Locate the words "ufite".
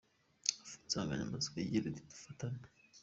0.63-0.81